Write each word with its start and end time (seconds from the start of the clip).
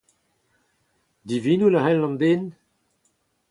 Divinout 1.27 1.75
a 1.77 1.81
c'hell 1.83 2.05
an 2.07 2.15
den? 2.21 2.43